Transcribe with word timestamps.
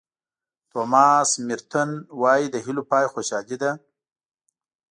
توماس 0.71 1.29
مېرټون 1.47 1.89
وایي 2.21 2.45
د 2.51 2.55
هیلو 2.65 2.83
پای 2.91 3.05
خوشالي 3.13 3.57
ده. 3.61 3.71